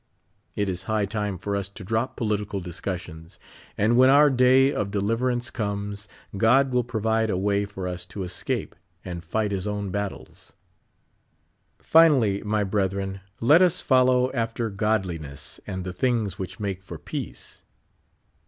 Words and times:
It 0.55 0.67
is 0.67 0.83
high 0.89 1.05
time 1.05 1.37
for 1.37 1.55
us 1.55 1.69
to 1.69 1.83
drop 1.83 2.15
political 2.17 2.59
discussions; 2.59 3.37
and 3.77 3.95
when 3.95 4.09
our 4.09 4.31
day 4.31 4.73
of 4.73 4.89
deliverance 4.89 5.51
comes, 5.51 6.07
God 6.35 6.71
will 6.73 6.83
provide 6.83 7.29
a 7.29 7.37
way 7.37 7.65
for 7.65 7.87
us 7.87 8.07
to 8.07 8.23
escape, 8.23 8.75
and 9.05 9.23
fight 9.23 9.51
his 9.51 9.67
own 9.67 9.91
battles. 9.91 10.53
Finally, 11.77 12.41
my 12.41 12.63
brethren, 12.63 13.21
let 13.39 13.61
us 13.61 13.79
follow 13.79 14.31
after 14.31 14.71
godliness, 14.71 15.59
and 15.67 15.83
the 15.83 15.93
things 15.93 16.39
which 16.39 16.59
make 16.59 16.81
for 16.81 16.97
peace. 16.97 17.61